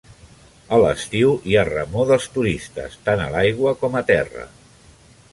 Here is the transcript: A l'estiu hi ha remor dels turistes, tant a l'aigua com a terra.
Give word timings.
A 0.75 0.77
l'estiu 0.83 1.33
hi 1.49 1.57
ha 1.59 1.65
remor 1.67 2.07
dels 2.11 2.25
turistes, 2.37 2.95
tant 3.09 3.21
a 3.25 3.27
l'aigua 3.35 3.75
com 3.83 3.99
a 3.99 4.03
terra. 4.09 4.47